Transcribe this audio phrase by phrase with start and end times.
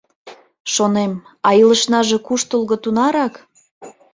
[0.73, 1.11] Шонем:
[1.47, 3.33] а илышнаже куштылго тунарак?